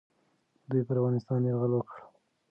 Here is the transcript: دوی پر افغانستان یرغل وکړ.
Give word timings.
دوی 0.69 0.81
پر 0.87 0.95
افغانستان 0.99 1.41
یرغل 1.45 1.71
وکړ. 1.73 1.97